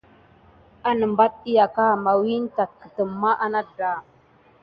Wanəmbat 0.83 1.33
əyaka 1.49 1.85
mawu 2.03 2.33
tat 2.55 2.71
kudume 2.79 3.29
aka 3.45 3.47
umpay 3.47 3.65
ba. 3.77 3.91